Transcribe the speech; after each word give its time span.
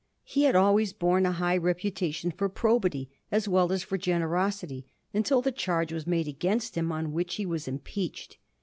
He 0.23 0.45
had 0.45 0.55
always 0.55 0.93
borne 0.93 1.27
a 1.27 1.31
high 1.31 1.57
reputation 1.57 2.31
for 2.31 2.49
probity, 2.49 3.07
as 3.31 3.47
well 3.47 3.71
as 3.71 3.83
for 3.83 3.99
gene 3.99 4.23
rosity, 4.23 4.83
until 5.13 5.43
the 5.43 5.51
charge 5.51 5.93
was 5.93 6.07
made 6.07 6.27
against 6.27 6.73
him 6.73 6.91
on 6.91 7.11
which 7.13 7.35
he 7.35 7.45
was 7.45 7.67
impeached. 7.67 8.39